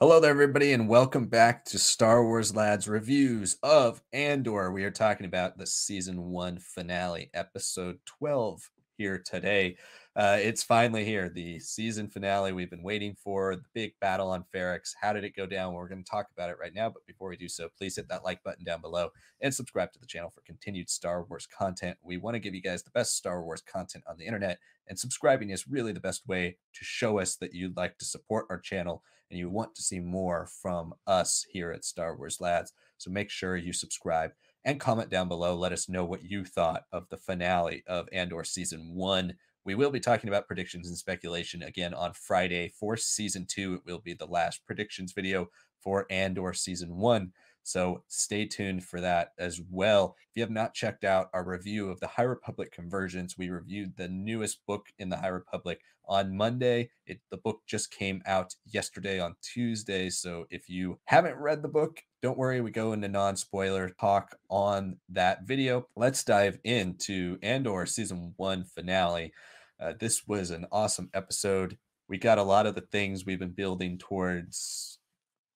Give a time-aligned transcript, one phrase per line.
[0.00, 4.72] Hello there, everybody, and welcome back to Star Wars Lads reviews of Andor.
[4.72, 9.76] We are talking about the season one finale, episode 12, here today.
[10.16, 14.44] Uh, it's finally here, the season finale we've been waiting for, the big battle on
[14.54, 14.92] Ferrix.
[15.00, 15.74] How did it go down?
[15.74, 18.08] We're going to talk about it right now, but before we do so, please hit
[18.08, 19.10] that like button down below
[19.40, 21.98] and subscribe to the channel for continued Star Wars content.
[22.02, 24.96] We want to give you guys the best Star Wars content on the internet, and
[24.96, 28.60] subscribing is really the best way to show us that you'd like to support our
[28.60, 32.72] channel and you want to see more from us here at Star Wars Lads.
[32.98, 34.30] So make sure you subscribe
[34.64, 35.54] and comment down below.
[35.54, 39.34] Let us know what you thought of the finale of Andor season one.
[39.64, 43.74] We will be talking about predictions and speculation again on Friday for season two.
[43.74, 45.48] It will be the last predictions video
[45.80, 47.32] for Andor season one.
[47.64, 50.16] So stay tuned for that as well.
[50.30, 53.96] If you have not checked out our review of the High Republic Convergence, we reviewed
[53.96, 56.90] the newest book in the High Republic on Monday.
[57.06, 60.10] It, the book just came out yesterday on Tuesday.
[60.10, 64.36] So if you haven't read the book, don't worry, we go into non spoiler talk
[64.50, 65.88] on that video.
[65.96, 69.32] Let's dive into Andor season one finale.
[69.80, 71.78] Uh, this was an awesome episode.
[72.08, 74.98] We got a lot of the things we've been building towards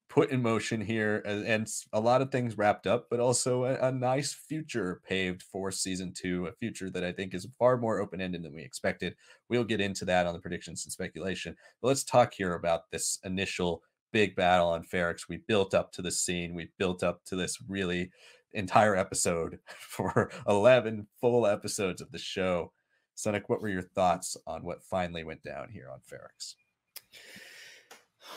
[0.08, 3.74] put in motion here and, and a lot of things wrapped up, but also a,
[3.88, 8.00] a, nice future paved for season two, a future that I think is far more
[8.00, 9.14] open ended than we expected.
[9.50, 11.56] We'll get into that on the predictions and speculation.
[11.82, 15.28] But let's talk here about this initial big battle on Ferrix.
[15.28, 18.10] We built up to the scene, we built up to this really
[18.54, 22.72] entire episode for 11 full episodes of the show.
[23.14, 26.54] Sonic, what were your thoughts on what finally went down here on Ferrix?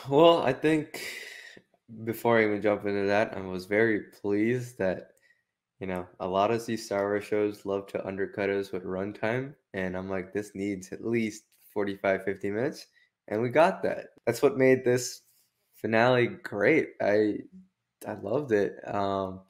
[0.10, 1.02] Well, I think
[2.04, 5.12] before I even jump into that, I was very pleased that
[5.80, 9.56] you know a lot of these Star Wars shows love to undercut us with runtime,
[9.74, 12.88] and I'm like, this needs at least 45, 50 minutes,
[13.28, 14.08] and we got that.
[14.26, 15.22] That's what made this
[15.76, 16.90] finale great.
[17.02, 17.40] I
[18.08, 18.76] I loved it.
[18.88, 19.42] Um,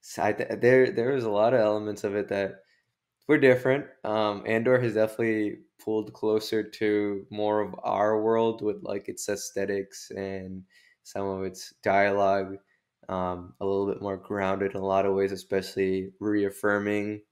[0.00, 2.62] so I, there there was a lot of elements of it that
[3.28, 3.86] were different.
[4.04, 10.10] Um, Andor has definitely pulled closer to more of our world with like its aesthetics
[10.10, 10.64] and
[11.08, 12.56] some of its dialogue
[13.08, 17.22] um, a little bit more grounded in a lot of ways, especially reaffirming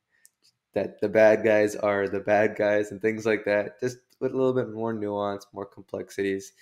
[0.75, 4.36] that the bad guys are the bad guys and things like that, just with a
[4.36, 6.53] little bit more nuance, more complexities.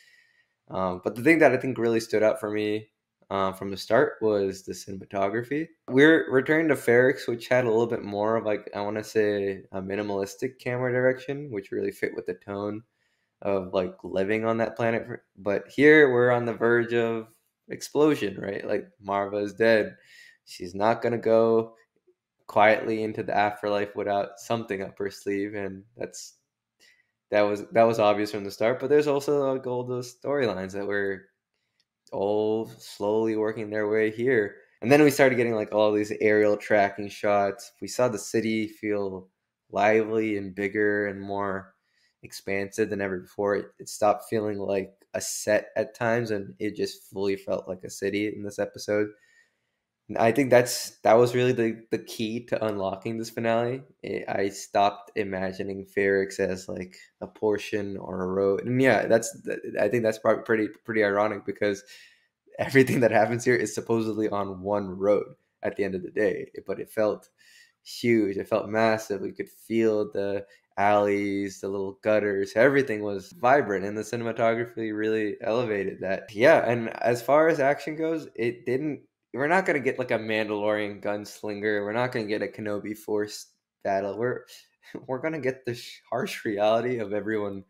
[0.68, 2.88] Um, but the thing that I think really stood out for me
[3.30, 5.68] uh, from the start was the cinematography.
[5.88, 9.04] We're returning to Ferrix, which had a little bit more of like I want to
[9.04, 12.82] say a minimalistic camera direction, which really fit with the tone
[13.44, 15.06] of like living on that planet.
[15.36, 17.28] But here we're on the verge of
[17.68, 18.66] explosion, right?
[18.66, 19.96] Like Marva is dead.
[20.46, 21.74] She's not gonna go
[22.46, 26.34] quietly into the afterlife without something up her sleeve, and that's
[27.30, 28.80] that was that was obvious from the start.
[28.80, 31.26] But there's also like all those storylines that were
[32.12, 34.56] all slowly working their way here.
[34.82, 37.72] And then we started getting like all these aerial tracking shots.
[37.80, 39.28] We saw the city feel
[39.70, 41.73] lively and bigger and more
[42.24, 43.56] expansive than ever before.
[43.56, 47.84] It, it stopped feeling like a set at times, and it just fully felt like
[47.84, 49.08] a city in this episode.
[50.08, 53.82] And I think that's that was really the the key to unlocking this finale.
[54.02, 59.34] It, I stopped imagining Ferrix as like a portion or a road, and yeah, that's
[59.80, 61.84] I think that's probably pretty pretty ironic because
[62.58, 66.50] everything that happens here is supposedly on one road at the end of the day,
[66.66, 67.30] but it felt
[67.82, 68.36] huge.
[68.36, 69.20] It felt massive.
[69.20, 70.46] We could feel the
[70.76, 76.34] alleys, the little gutters, everything was vibrant and the cinematography really elevated that.
[76.34, 79.02] Yeah, and as far as action goes, it didn't
[79.34, 81.84] we're not to get like a Mandalorian gunslinger.
[81.84, 83.48] We're not to get a Kenobi force
[83.82, 84.16] battle.
[84.16, 84.44] We're
[85.06, 85.80] we're to get the
[86.10, 87.64] harsh reality of everyone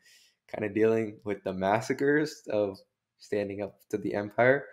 [0.54, 2.78] kind of dealing with the massacres of
[3.18, 4.66] standing up to the empire.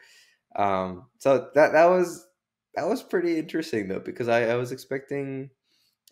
[0.56, 2.28] Um, so that that was
[2.76, 5.50] that was pretty interesting though because I, I was expecting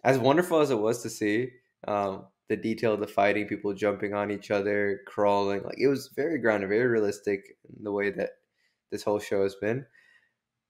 [0.04, 1.50] as wonderful as it was to see
[1.88, 5.64] um, the detail of the fighting, people jumping on each other, crawling.
[5.64, 8.32] Like it was very grounded, very realistic in the way that
[8.92, 9.86] this whole show has been.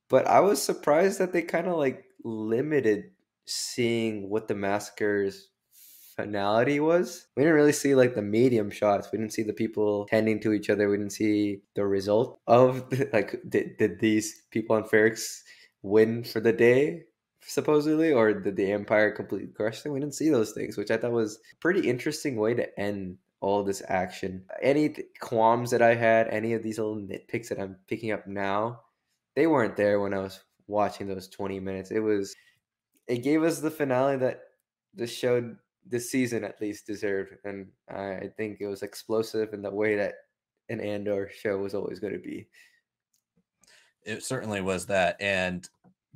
[0.09, 3.11] But I was surprised that they kind of like limited
[3.45, 5.49] seeing what the massacre's
[6.19, 7.27] finality was.
[7.37, 9.07] We didn't really see like the medium shots.
[9.11, 10.89] We didn't see the people tending to each other.
[10.89, 15.41] We didn't see the result of like did, did these people on Ferrix
[15.81, 17.03] win for the day?
[17.49, 19.91] Supposedly, or did the Empire completely crush them?
[19.91, 23.17] We didn't see those things, which I thought was a pretty interesting way to end
[23.41, 24.43] all this action.
[24.61, 28.81] Any qualms that I had, any of these little nitpicks that I'm picking up now,
[29.35, 31.89] they weren't there when I was watching those 20 minutes.
[31.91, 32.35] It was,
[33.07, 34.41] it gave us the finale that
[34.93, 35.55] the show
[35.87, 37.33] this season at least deserved.
[37.45, 40.13] And I think it was explosive in the way that
[40.69, 42.47] an Andor show was always going to be.
[44.03, 45.67] It certainly was that, and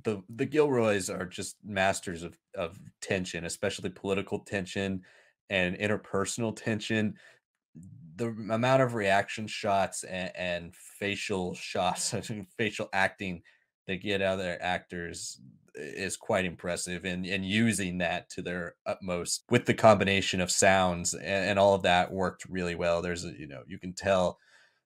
[0.04, 5.02] the the Gilroys are just masters of of tension, especially political tension
[5.50, 7.16] and interpersonal tension.
[8.16, 12.14] The amount of reaction shots and, and facial shots,
[12.58, 13.42] facial acting
[13.88, 15.40] they get out of their actors
[15.76, 21.16] is quite impressive and and using that to their utmost with the combination of sounds
[21.16, 24.38] and, and all of that worked really well there's a you know you can tell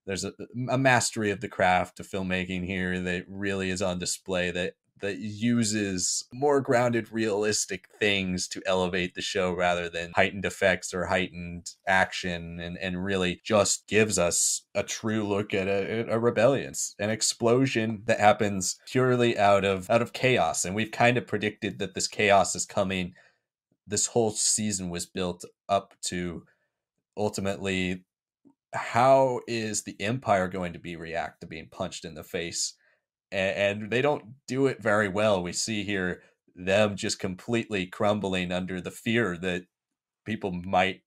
[0.05, 0.31] there's a,
[0.69, 5.19] a mastery of the craft of filmmaking here that really is on display that that
[5.19, 11.71] uses more grounded, realistic things to elevate the show rather than heightened effects or heightened
[11.87, 17.09] action, and, and really just gives us a true look at a, a rebellion, an
[17.09, 20.65] explosion that happens purely out of out of chaos.
[20.65, 23.13] And we've kind of predicted that this chaos is coming.
[23.85, 26.43] This whole season was built up to
[27.15, 28.03] ultimately
[28.73, 32.73] how is the empire going to be react to being punched in the face
[33.31, 35.41] and, and they don't do it very well.
[35.41, 36.21] We see here
[36.55, 39.65] them just completely crumbling under the fear that
[40.25, 41.01] people might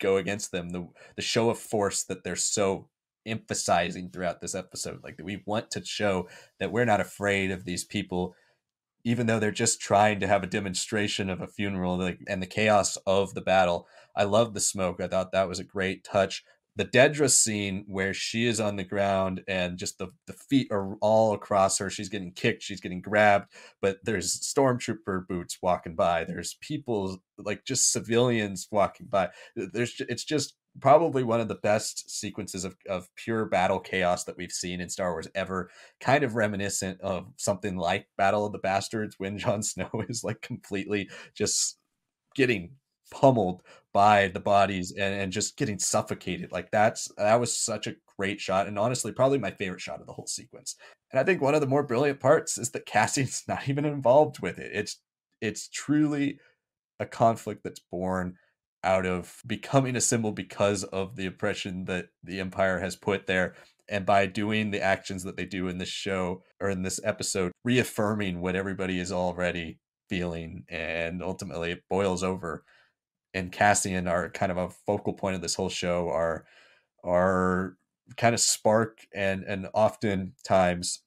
[0.00, 0.70] go against them.
[0.70, 2.88] The the show of force that they're so
[3.24, 5.00] emphasizing throughout this episode.
[5.02, 6.28] Like we want to show
[6.60, 8.34] that we're not afraid of these people,
[9.04, 12.46] even though they're just trying to have a demonstration of a funeral like, and the
[12.46, 13.86] chaos of the battle.
[14.14, 15.00] I love the smoke.
[15.00, 16.42] I thought that was a great touch
[16.76, 20.94] the Dedra scene where she is on the ground and just the, the feet are
[21.00, 21.88] all across her.
[21.88, 23.50] She's getting kicked, she's getting grabbed,
[23.80, 26.24] but there's stormtrooper boots walking by.
[26.24, 29.30] There's people like just civilians walking by.
[29.56, 34.36] There's it's just probably one of the best sequences of, of pure battle chaos that
[34.36, 35.70] we've seen in Star Wars ever.
[36.00, 40.42] Kind of reminiscent of something like Battle of the Bastards when Jon Snow is like
[40.42, 41.78] completely just
[42.34, 42.72] getting
[43.10, 43.62] pummeled
[43.92, 46.52] by the bodies and, and just getting suffocated.
[46.52, 50.06] Like that's that was such a great shot, and honestly, probably my favorite shot of
[50.06, 50.76] the whole sequence.
[51.10, 54.40] And I think one of the more brilliant parts is that Cassian's not even involved
[54.40, 54.70] with it.
[54.74, 55.00] It's
[55.40, 56.38] it's truly
[56.98, 58.36] a conflict that's born
[58.84, 63.54] out of becoming a symbol because of the oppression that the empire has put there
[63.88, 67.52] and by doing the actions that they do in this show or in this episode
[67.64, 72.64] reaffirming what everybody is already feeling and ultimately it boils over
[73.36, 76.46] and Cassian are kind of a focal point of this whole show are
[77.04, 77.76] are
[78.16, 81.02] kind of spark and and oftentimes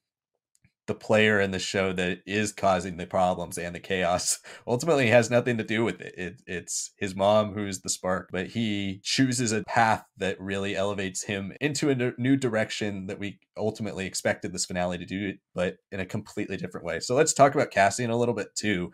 [0.86, 5.30] the player in the show that is causing the problems and the chaos ultimately has
[5.30, 6.16] nothing to do with it.
[6.18, 6.42] it.
[6.48, 11.54] It's his mom who's the spark, but he chooses a path that really elevates him
[11.62, 16.08] into a new direction that we ultimately expected this finale to do, but in a
[16.08, 17.00] completely different way.
[17.00, 18.92] So let's talk about Cassian a little bit too,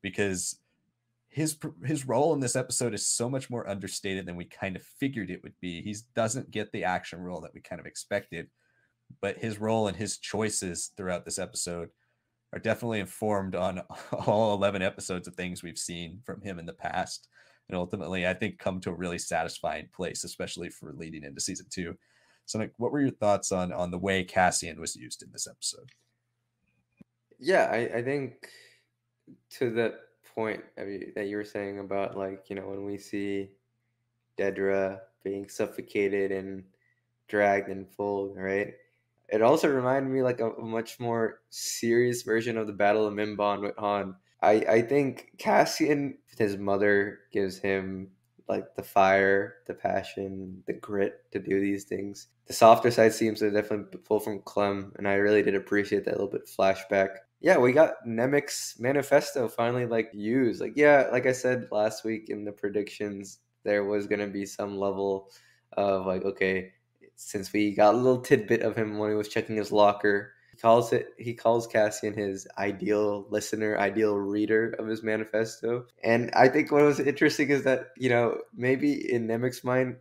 [0.00, 0.58] because
[1.34, 4.84] his his role in this episode is so much more understated than we kind of
[5.00, 5.82] figured it would be.
[5.82, 8.48] He doesn't get the action role that we kind of expected,
[9.20, 11.88] but his role and his choices throughout this episode
[12.52, 13.82] are definitely informed on
[14.26, 17.26] all 11 episodes of things we've seen from him in the past
[17.68, 21.66] and ultimately I think come to a really satisfying place especially for leading into season
[21.68, 21.96] 2.
[22.46, 25.48] So Nick, what were your thoughts on on the way Cassian was used in this
[25.48, 25.90] episode?
[27.40, 28.48] Yeah, I, I think
[29.58, 29.94] to the
[30.34, 33.50] point that you were saying about like you know when we see
[34.38, 36.64] Dedra being suffocated and
[37.28, 38.74] dragged and full, right?
[39.28, 43.14] It also reminded me like a, a, much more serious version of the Battle of
[43.14, 44.16] Mimban with Han.
[44.42, 48.10] I I think Cassian, his mother, gives him
[48.48, 52.28] like the fire, the passion, the grit to do these things.
[52.46, 56.12] The softer side seems to definitely pull from Clem, and I really did appreciate that
[56.12, 60.62] little bit flashback yeah, we got Nemik's manifesto finally like used.
[60.62, 64.78] Like, yeah, like I said last week in the predictions, there was gonna be some
[64.78, 65.30] level
[65.74, 66.72] of like, okay,
[67.16, 70.56] since we got a little tidbit of him when he was checking his locker, he
[70.56, 75.84] calls it he calls Cassian his ideal listener, ideal reader of his manifesto.
[76.02, 79.96] And I think what was interesting is that, you know, maybe in Nemik's mind,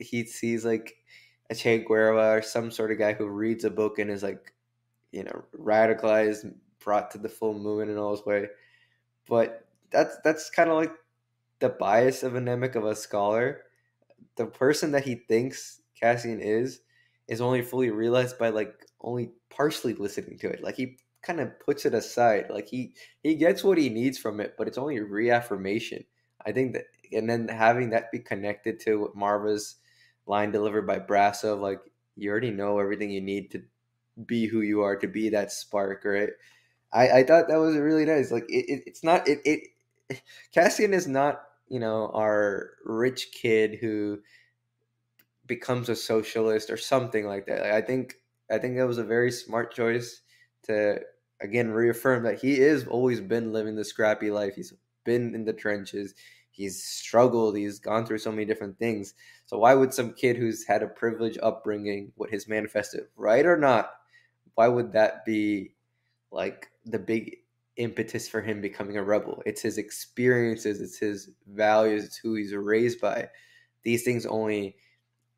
[0.00, 0.96] he sees like
[1.50, 4.52] a Che Guevara or some sort of guy who reads a book and is like,
[5.12, 6.52] you know, radicalized,
[6.84, 8.48] brought to the full movement in all his way.
[9.28, 10.92] But that's that's kind of like
[11.60, 13.62] the bias of Nemik of a scholar.
[14.36, 16.80] The person that he thinks Cassian is
[17.28, 20.62] is only fully realized by like only partially listening to it.
[20.62, 22.46] Like he kind of puts it aside.
[22.50, 26.04] Like he he gets what he needs from it, but it's only reaffirmation.
[26.44, 29.76] I think that and then having that be connected to what Marva's
[30.26, 31.80] line delivered by Brasso, like
[32.16, 33.62] you already know everything you need to
[34.26, 36.30] be who you are to be that spark, right?
[36.94, 38.30] I, I thought that was really nice.
[38.30, 40.22] Like it, it it's not it, it
[40.54, 44.20] Cassian is not you know our rich kid who
[45.46, 47.62] becomes a socialist or something like that.
[47.62, 48.14] Like, I think
[48.50, 50.22] I think that was a very smart choice
[50.64, 51.00] to
[51.40, 54.54] again reaffirm that he is always been living the scrappy life.
[54.54, 54.72] He's
[55.04, 56.14] been in the trenches.
[56.50, 57.56] He's struggled.
[57.56, 59.14] He's gone through so many different things.
[59.46, 63.56] So why would some kid who's had a privileged upbringing with his manifesto, right or
[63.56, 63.90] not,
[64.54, 65.74] why would that be
[66.30, 67.38] like the big
[67.76, 69.42] impetus for him becoming a rebel?
[69.46, 73.28] It's his experiences, it's his values, it's who he's raised by.
[73.82, 74.76] These things only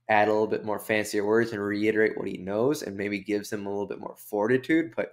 [0.09, 3.53] add a little bit more fancier words and reiterate what he knows and maybe gives
[3.53, 5.11] him a little bit more fortitude but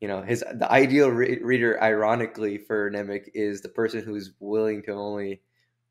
[0.00, 4.82] you know his the ideal re- reader ironically for Nemik is the person who's willing
[4.82, 5.40] to only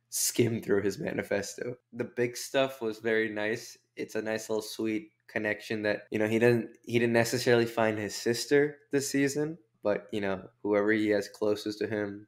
[0.09, 5.11] skim through his manifesto the big stuff was very nice it's a nice little sweet
[5.31, 10.07] connection that you know he didn't he didn't necessarily find his sister this season but
[10.11, 12.27] you know whoever he has closest to him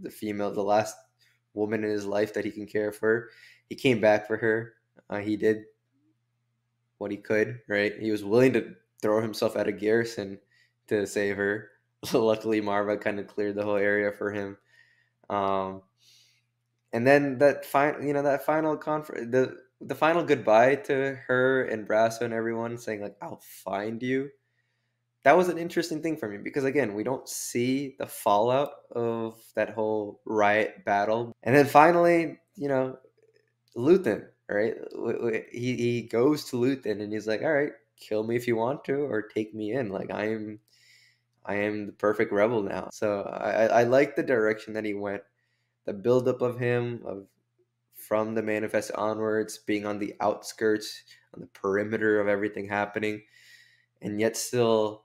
[0.00, 0.96] the female the last
[1.54, 3.28] woman in his life that he can care for
[3.68, 4.74] he came back for her
[5.10, 5.64] uh, he did
[7.02, 7.98] what he could, right?
[7.98, 10.38] He was willing to throw himself at a garrison
[10.86, 11.68] to save her.
[12.12, 14.56] Luckily, Marva kind of cleared the whole area for him.
[15.28, 15.82] Um,
[16.92, 19.56] and then that final, you know, that final conference, the
[19.86, 24.30] the final goodbye to her and Brasso and everyone saying like, "I'll find you."
[25.24, 29.40] That was an interesting thing for me because again, we don't see the fallout of
[29.54, 31.32] that whole riot battle.
[31.44, 32.98] And then finally, you know,
[33.76, 34.76] Luthen right?
[35.50, 38.84] He he goes to Luthen and he's like, "All right, kill me if you want
[38.84, 39.90] to, or take me in.
[39.90, 40.60] Like I am,
[41.44, 45.22] I am the perfect rebel now." So I I like the direction that he went,
[45.86, 47.26] the buildup of him of
[48.08, 51.02] from the manifest onwards, being on the outskirts,
[51.34, 53.22] on the perimeter of everything happening,
[54.00, 55.04] and yet still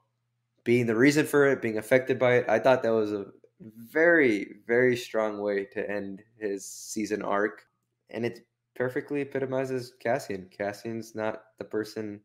[0.63, 2.49] being the reason for it, being affected by it.
[2.49, 3.27] I thought that was a
[3.59, 7.65] very very strong way to end his season arc,
[8.09, 8.41] and it's
[8.75, 10.47] perfectly epitomizes Cassian.
[10.55, 12.21] Cassian's not the person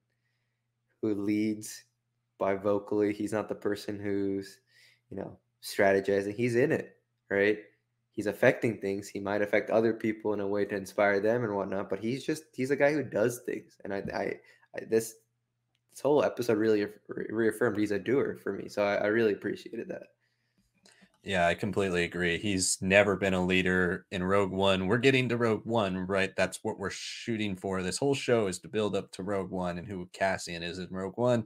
[1.00, 1.84] who leads
[2.38, 3.12] by vocally.
[3.12, 4.58] He's not the person who's,
[5.10, 6.34] you know, strategizing.
[6.34, 6.96] He's in it,
[7.30, 7.58] right?
[8.12, 9.09] He's affecting things.
[9.09, 11.88] He might affect other people in a way to inspire them and whatnot.
[11.88, 13.78] But he's just he's a guy who does things.
[13.85, 14.23] And I, I,
[14.76, 15.14] I this
[15.92, 18.69] this whole episode really reaffirmed he's a doer for me.
[18.69, 20.04] So I, I really appreciated that.
[21.25, 22.38] Yeah, I completely agree.
[22.38, 24.88] He's never been a leader in Rogue One.
[24.88, 26.35] We're getting to Rogue One, right?
[26.37, 27.83] That's what we're shooting for.
[27.83, 30.88] This whole show is to build up to Rogue One and who Cassian is in
[30.90, 31.45] Rogue One.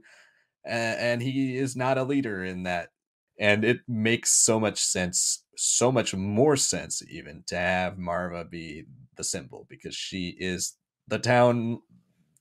[0.65, 2.89] And he is not a leader in that.
[3.39, 8.85] And it makes so much sense, so much more sense, even to have Marva be
[9.15, 10.73] the symbol because she is
[11.07, 11.79] the town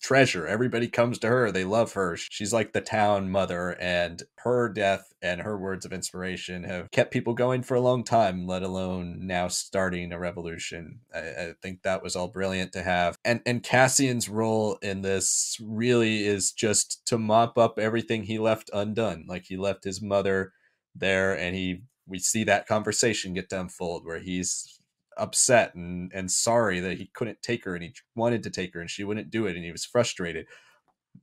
[0.01, 0.47] treasure.
[0.47, 1.51] Everybody comes to her.
[1.51, 2.17] They love her.
[2.17, 7.13] She's like the town mother, and her death and her words of inspiration have kept
[7.13, 11.01] people going for a long time, let alone now starting a revolution.
[11.15, 13.17] I, I think that was all brilliant to have.
[13.25, 18.71] And and Cassian's role in this really is just to mop up everything he left
[18.73, 19.25] undone.
[19.29, 20.53] Like he left his mother
[20.99, 24.81] there and he we see that conversation get to unfold where he's
[25.17, 28.81] upset and and sorry that he couldn't take her and he wanted to take her
[28.81, 30.47] and she wouldn't do it and he was frustrated.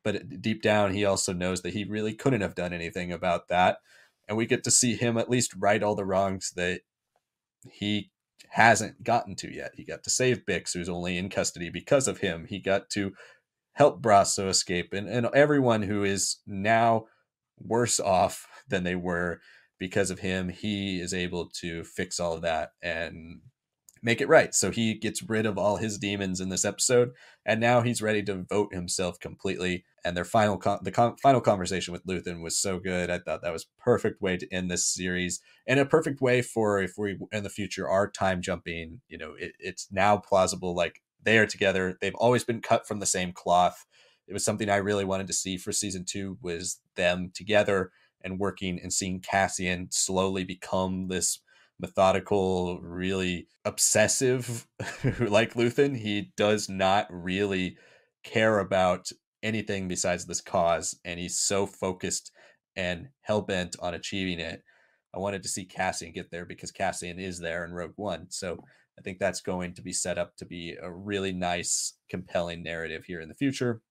[0.04, 3.78] But deep down he also knows that he really couldn't have done anything about that.
[4.28, 6.82] And we get to see him at least right all the wrongs that
[7.72, 8.12] he
[8.50, 9.72] hasn't gotten to yet.
[9.76, 12.46] He got to save bix who's only in custody because of him.
[12.50, 13.14] He got to
[13.74, 17.06] help brasso escape and, and everyone who is now
[17.60, 19.40] worse off than they were
[19.84, 23.42] because of him he is able to fix all of that and
[24.02, 24.56] make it right.
[24.56, 27.12] So he gets rid of all his demons in this episode,
[27.46, 29.84] and now he's ready to vote himself completely.
[30.06, 33.10] And their final con- the con- final conversation with Luthen was so good.
[33.10, 36.82] I thought that was perfect way to end this series, and a perfect way for
[36.82, 39.02] if we in the future are time jumping.
[39.10, 40.74] You know, it, it's now plausible.
[40.74, 41.98] Like they are together.
[42.00, 43.86] They've always been cut from the same cloth.
[44.30, 47.92] It was something I really wanted to see for season two was them together
[48.24, 51.40] and working and seeing Cassian slowly become this
[51.80, 54.68] methodical, really obsessive
[55.20, 55.98] like Luthen.
[55.98, 57.78] He does not really
[58.24, 59.10] care about
[59.42, 62.32] anything besides this cause, and he's so focused
[62.76, 64.64] and hell bent on achieving it.
[65.14, 68.28] I wanted to see Cassian get there because Cassian is there in Rogue One.
[68.30, 68.58] So
[68.98, 73.06] I think that's going to be set up to be a really nice, compelling narrative
[73.06, 73.82] here in the future.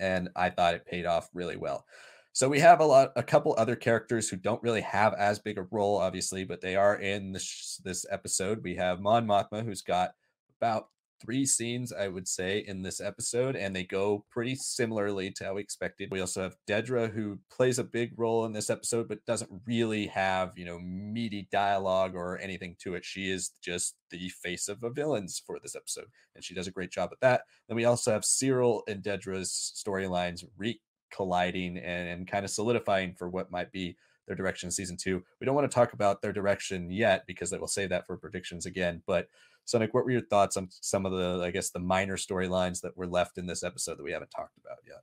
[0.00, 1.84] And I thought it paid off really well.
[2.32, 5.58] So we have a lot, a couple other characters who don't really have as big
[5.58, 8.62] a role, obviously, but they are in this this episode.
[8.62, 10.12] We have Mon Mothma, who's got
[10.60, 10.88] about
[11.20, 15.54] three scenes, I would say, in this episode, and they go pretty similarly to how
[15.54, 16.10] we expected.
[16.10, 20.06] We also have Dedra, who plays a big role in this episode, but doesn't really
[20.08, 23.04] have, you know, meaty dialogue or anything to it.
[23.04, 26.72] She is just the face of the villains for this episode, and she does a
[26.72, 27.42] great job at that.
[27.68, 33.14] Then we also have Syril and Dedra's storylines re colliding and, and kind of solidifying
[33.14, 33.96] for what might be
[34.26, 35.22] their direction season two.
[35.40, 38.16] We don't want to talk about their direction yet because I will save that for
[38.16, 39.02] predictions again.
[39.06, 39.28] But
[39.64, 42.96] Sonic, what were your thoughts on some of the, I guess, the minor storylines that
[42.96, 45.02] were left in this episode that we haven't talked about yet?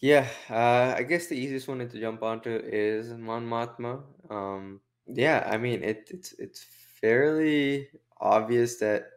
[0.00, 4.00] Yeah, uh, I guess the easiest one to jump onto is Mon Mothma.
[4.30, 6.64] Um, yeah, I mean it, it's it's
[7.00, 9.10] fairly obvious that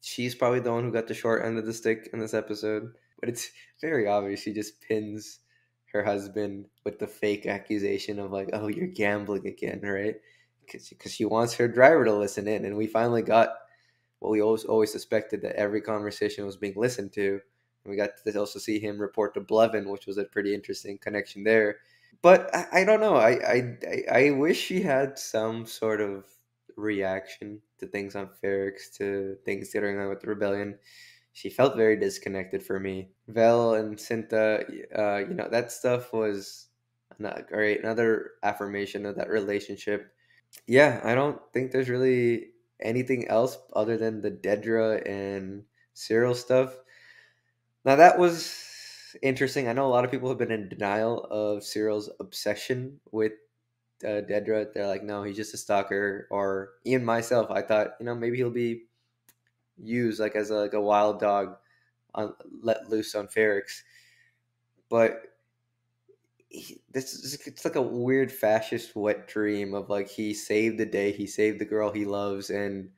[0.00, 2.94] she's probably the one who got the short end of the stick in this episode,
[3.20, 5.40] but it's very obvious she just pins
[5.92, 10.16] her husband with the fake accusation of like, oh, you're gambling again, right?
[10.66, 13.50] Because she wants her driver to listen in, and we finally got
[14.18, 17.40] what we always always suspected that every conversation was being listened to.
[17.84, 20.98] And we got to also see him report to Blevin, which was a pretty interesting
[20.98, 21.76] connection there.
[22.20, 23.16] But I, I don't know.
[23.16, 26.24] I, I I wish she had some sort of
[26.76, 30.78] reaction to things on Ferrix, to things that are going on with the rebellion
[31.38, 33.10] she felt very disconnected for me.
[33.28, 34.64] Vel and Cinta,
[34.98, 36.66] uh, you know, that stuff was
[37.20, 37.78] not great.
[37.78, 40.12] Another affirmation of that relationship.
[40.66, 42.48] Yeah, I don't think there's really
[42.80, 45.62] anything else other than the Dedra and
[45.94, 46.76] Syril stuff.
[47.84, 49.68] Now that was interesting.
[49.68, 53.34] I know a lot of people have been in denial of Syril's obsession with
[54.02, 54.74] uh, Dedra.
[54.74, 56.26] They're like, no, he's just a stalker.
[56.32, 58.87] Or even myself, I thought, you know, maybe he'll be
[59.82, 61.56] use like as a, like a wild dog
[62.14, 63.82] on let loose on Ferrix.
[64.88, 65.22] But
[66.48, 70.86] he, this is it's like a weird fascist wet dream of like he saved the
[70.86, 72.90] day, he saved the girl he loves, and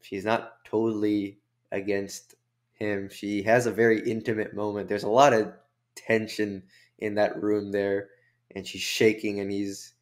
[0.00, 1.38] she's not totally
[1.72, 2.34] against
[2.74, 3.08] him.
[3.08, 4.88] She has a very intimate moment.
[4.88, 5.52] There's a lot of
[5.94, 6.62] tension
[6.98, 8.08] in that room there,
[8.54, 9.94] and she's shaking, and he's,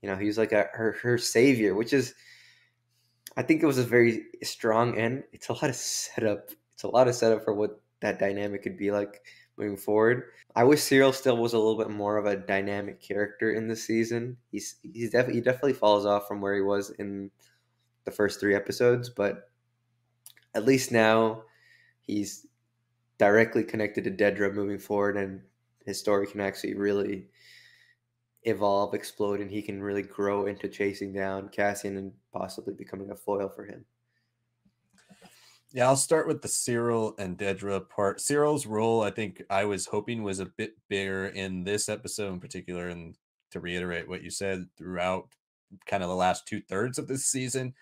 [0.00, 2.14] you know, he's like a her her savior, which is
[3.36, 5.24] I think it was a very strong end.
[5.32, 6.50] It's a lot of setup.
[6.72, 9.22] It's a lot of setup for what that dynamic could be like
[9.56, 10.24] moving forward.
[10.54, 13.84] I wish Syril still was a little bit more of a dynamic character in this
[13.84, 14.36] season.
[14.50, 17.30] He's he's definitely he definitely falls off from where he was in
[18.04, 19.50] the first three episodes, but
[20.54, 21.44] at least now
[22.00, 22.46] he's
[23.18, 25.40] directly connected to Dedra moving forward, and
[25.86, 27.28] his story can actually really
[28.44, 33.16] evolve, explode, and he can really grow into chasing down Cassian and possibly becoming a
[33.16, 33.84] foil for him.
[35.72, 38.18] Yeah, I'll start with the Syril and Dedra part.
[38.18, 42.40] Syril's role, I think I was hoping was a bit bigger in this episode in
[42.40, 42.88] particular.
[42.88, 43.16] And
[43.52, 45.28] to reiterate what you said throughout
[45.86, 47.72] kind of the last two thirds of this season,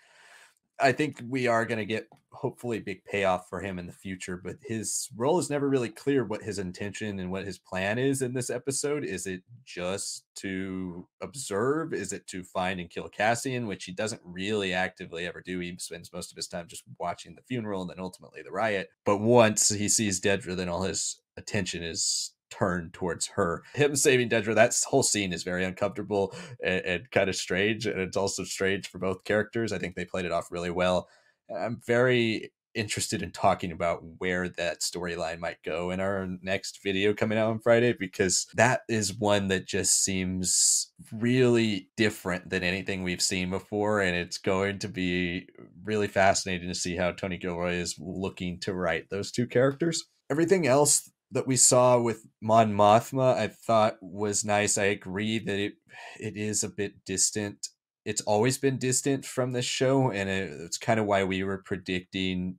[0.81, 3.93] I think we are going to get hopefully a big payoff for him in the
[3.93, 7.99] future, but his role is never really clear what his intention and what his plan
[7.99, 9.03] is in this episode.
[9.03, 11.93] Is it just to observe?
[11.93, 15.59] Is it to find and kill Cassian, which he doesn't really actively ever do?
[15.59, 18.89] He spends most of his time just watching the funeral and then ultimately the riot.
[19.05, 23.63] But once he sees Dedra, then all his attention is turn towards her.
[23.73, 27.85] Him saving Dedra, that whole scene is very uncomfortable and, and, kind of strange.
[27.85, 29.71] And it's also strange for both characters.
[29.71, 31.07] I think they played it off really well.
[31.53, 37.13] I'm very interested in talking about where that storyline might go in our next video
[37.13, 43.03] coming out on Friday because that is one that just seems really different than anything
[43.03, 45.47] we've seen before and it's going to be
[45.83, 50.05] really fascinating to see how Tony Gilroy is looking to write those two characters.
[50.29, 54.77] Everything else that we saw with Mon Mothma, I thought was nice.
[54.77, 55.73] I agree that it
[56.19, 57.69] it is a bit distant.
[58.05, 61.59] It's always been distant from this show, and it, it's kind of why we were
[61.59, 62.57] predicting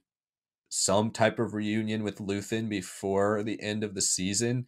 [0.69, 4.67] some type of reunion with Luthen before the end of the season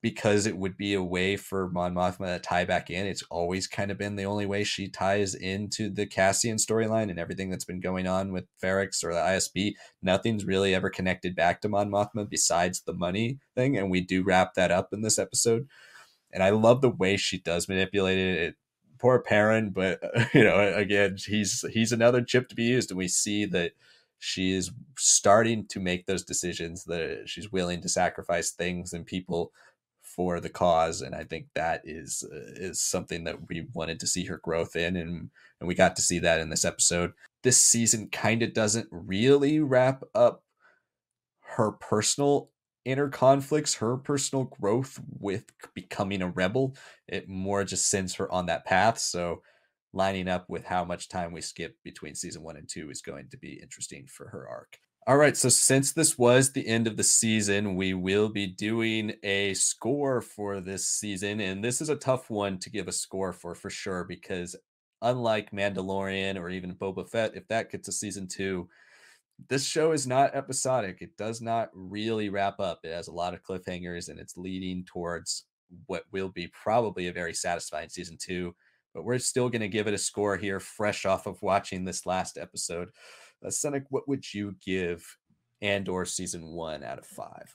[0.00, 3.06] because it would be a way for Mon Mothma to tie back in.
[3.06, 7.18] It's always kind of been the only way she ties into the Cassian storyline and
[7.18, 9.74] everything that's been going on with Ferrix or the ISB.
[10.00, 14.22] Nothing's really ever connected back to Mon Mothma besides the money thing, and we do
[14.22, 15.66] wrap that up in this episode.
[16.32, 18.42] And I love the way she does manipulate it.
[18.42, 18.54] it
[18.98, 20.00] poor Perrin, but
[20.34, 23.72] you know, again, he's he's another chip to be used, and we see that
[24.20, 29.52] she is starting to make those decisions that she's willing to sacrifice things and people
[30.18, 34.06] for the cause and i think that is uh, is something that we wanted to
[34.06, 37.12] see her growth in and and we got to see that in this episode
[37.44, 40.42] this season kind of doesn't really wrap up
[41.42, 42.50] her personal
[42.84, 46.74] inner conflicts her personal growth with becoming a rebel
[47.06, 49.40] it more just sends her on that path so
[49.92, 53.28] lining up with how much time we skip between season one and two is going
[53.30, 54.78] to be interesting for her arc.
[55.08, 59.14] All right, so since this was the end of the season, we will be doing
[59.22, 61.40] a score for this season.
[61.40, 64.54] And this is a tough one to give a score for, for sure, because
[65.00, 68.68] unlike Mandalorian or even Boba Fett, if that gets a season two,
[69.48, 70.98] this show is not episodic.
[71.00, 72.80] It does not really wrap up.
[72.84, 75.46] It has a lot of cliffhangers and it's leading towards
[75.86, 78.54] what will be probably a very satisfying season two.
[78.92, 82.04] But we're still going to give it a score here, fresh off of watching this
[82.04, 82.90] last episode.
[83.44, 85.16] Uh, Senek, what would you give
[85.62, 87.54] Andor season one out of five?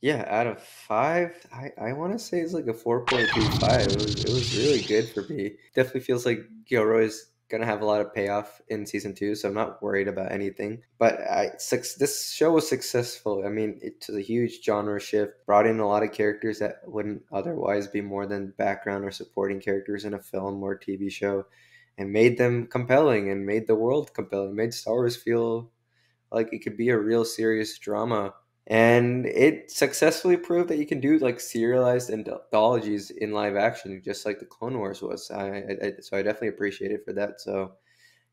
[0.00, 3.80] Yeah, out of five, I, I want to say it's like a 4.25.
[3.80, 5.56] It was, it was really good for me.
[5.74, 9.48] Definitely feels like Gilroy's going to have a lot of payoff in season two, so
[9.48, 10.82] I'm not worried about anything.
[10.98, 13.42] But I, six, this show was successful.
[13.44, 17.22] I mean, it's a huge genre shift, brought in a lot of characters that wouldn't
[17.32, 21.46] otherwise be more than background or supporting characters in a film or TV show,
[21.98, 25.70] and made them compelling and made the world compelling, made Star Wars feel
[26.32, 28.32] like it could be a real serious drama
[28.68, 34.26] and it successfully proved that you can do like serialized anthologies in live action, just
[34.26, 35.30] like the Clone Wars was.
[35.30, 35.48] I,
[35.82, 37.40] I so I definitely appreciate it for that.
[37.40, 37.72] So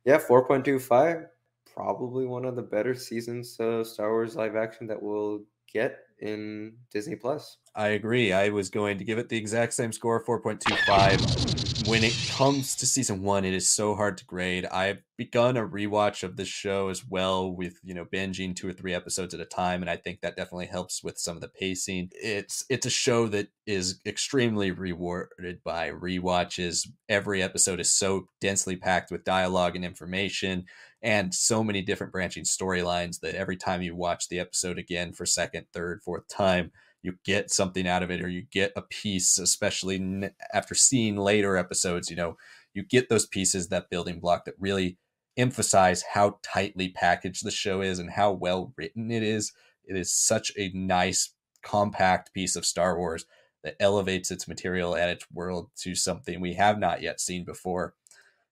[0.04, 1.28] yeah, four point two five,
[1.74, 6.74] probably one of the better seasons of Star Wars live action that we'll get in
[6.92, 7.58] Disney Plus.
[7.74, 8.34] I agree.
[8.34, 11.75] I was going to give it the exact same score, 4.25.
[11.88, 14.66] When it comes to season one, it is so hard to grade.
[14.66, 18.74] I've begun a rewatch of this show as well with, you know, binging two or
[18.74, 19.82] three episodes at a time.
[19.82, 22.10] And I think that definitely helps with some of the pacing.
[22.14, 26.88] It's it's a show that is extremely rewarded by rewatches.
[27.08, 30.66] Every episode is so densely packed with dialogue and information
[31.04, 35.28] and so many different branching storylines that every time you watch the episode again for
[35.28, 36.72] second, third, fourth time,
[37.06, 41.56] you get something out of it or you get a piece especially after seeing later
[41.56, 42.36] episodes you know
[42.74, 44.98] you get those pieces that building block that really
[45.38, 49.54] emphasize how tightly packaged the show is and how well written it is.
[49.86, 53.26] It is such a nice compact piece of star wars
[53.64, 57.96] that elevates its material and its world to something we have not yet seen before.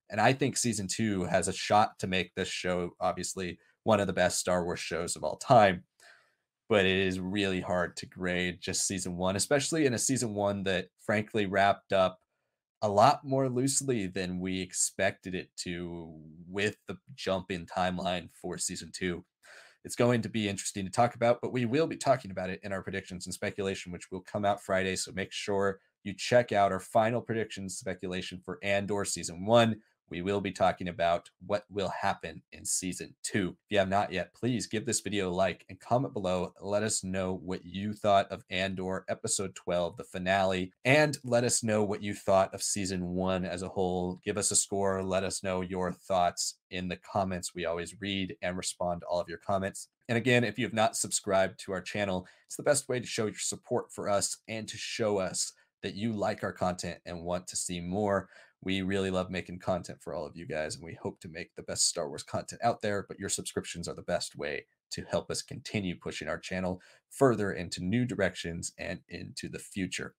[0.09, 4.07] And i think season two has a shot to make this show obviously one of
[4.07, 5.83] the best star wars shows of all time
[6.69, 10.63] but it is really hard to grade just season one, especially in a season one
[10.63, 12.19] that frankly wrapped up
[12.81, 16.13] a lot more loosely than we expected it to
[16.49, 19.23] with the jump in timeline for season two.
[19.85, 22.59] It's going to be interesting to talk about, but we will be talking about it
[22.63, 24.95] in our predictions and speculation, which will come out Friday.
[24.95, 29.77] So make sure you check out our final predictions speculation for Andor season one
[30.09, 33.55] we will be talking about what will happen in season two.
[33.65, 36.53] If you have not yet, please give this video a like and comment below.
[36.61, 41.63] Let us know what you thought of Andor episode 12, the finale, and let us
[41.63, 44.19] know what you thought of season one as a whole.
[44.23, 45.03] Give us a score.
[45.03, 47.55] Let us know your thoughts in the comments.
[47.55, 49.87] We always read and respond to all of your comments.
[50.09, 53.07] And again, if you have not subscribed to our channel, it's the best way to
[53.07, 57.23] show your support for us and to show us that you like our content and
[57.23, 58.29] want to see more.
[58.63, 61.53] We really love making content for all of you guys, and we hope to make
[61.55, 63.05] the best Star Wars content out there.
[63.07, 67.51] But your subscriptions are the best way to help us continue pushing our channel further
[67.51, 70.15] into new directions and into the future.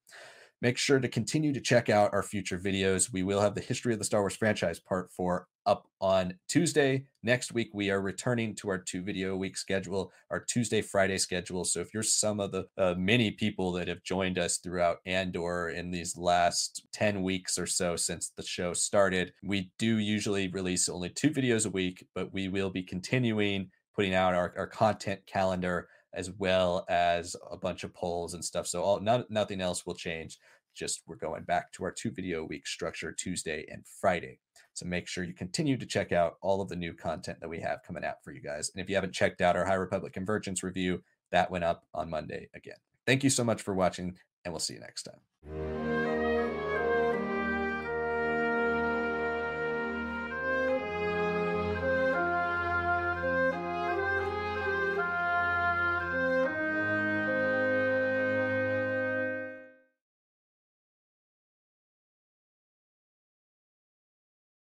[0.63, 3.13] Make sure to continue to check out our future videos.
[3.13, 7.05] We will have the history of the Star Wars franchise part four up on Tuesday.
[7.23, 11.65] Next week, we are returning to our two video week schedule, our Tuesday, Friday schedule.
[11.65, 15.71] So if you're some of the uh, many people that have joined us throughout Andor
[15.71, 20.89] in these last 10 weeks or so since the show started, we do usually release
[20.89, 25.21] only two videos a week, but we will be continuing putting out our, our content
[25.27, 28.67] calendar as well as a bunch of polls and stuff.
[28.67, 30.39] So all not, nothing else will change.
[30.75, 34.39] Just we're going back to our two video week structure Tuesday and Friday.
[34.73, 37.61] So make sure you continue to check out all of the new content that we
[37.61, 38.71] have coming out for you guys.
[38.75, 42.11] And if you haven't checked out our High Republic Convergence review, that went up on
[42.11, 42.77] Monday again.
[43.07, 45.94] Thank you so much for watching, and we'll see you next time.